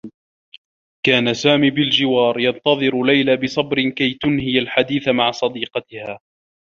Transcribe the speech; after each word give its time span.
كان 1.05 1.33
سامي 1.33 1.69
بالجوار، 1.69 2.39
ينتظر 2.39 3.03
ليلى 3.03 3.37
بصبر 3.37 3.89
كي 3.89 4.13
تنهي 4.13 4.59
الحديث 4.59 5.07
مع 5.07 5.31
صديقاتها. 5.31 6.19